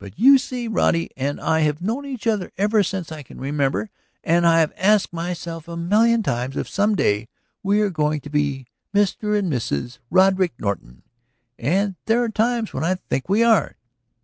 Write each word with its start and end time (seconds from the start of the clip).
But 0.00 0.18
you 0.18 0.38
see, 0.38 0.66
Roddy 0.66 1.08
and 1.16 1.40
I 1.40 1.60
have 1.60 1.80
known 1.80 2.04
each 2.04 2.26
other 2.26 2.50
ever 2.58 2.82
since 2.82 3.06
before 3.10 3.18
I 3.18 3.22
can 3.22 3.38
remember, 3.38 3.90
and 4.24 4.44
I 4.44 4.58
have 4.58 4.72
asked 4.76 5.12
myself 5.12 5.68
a 5.68 5.76
million 5.76 6.24
times 6.24 6.56
if 6.56 6.68
some 6.68 6.96
day 6.96 7.28
we 7.62 7.80
are 7.82 7.88
going 7.88 8.18
to 8.22 8.28
be 8.28 8.66
Mr. 8.92 9.38
and 9.38 9.52
Mrs. 9.52 9.98
Roderick 10.10 10.54
Norton... 10.58 11.04
and 11.60 11.94
there 12.06 12.24
are 12.24 12.28
times 12.28 12.74
when 12.74 12.82
I 12.82 12.96
think 12.96 13.28
we 13.28 13.44
are!" 13.44 13.76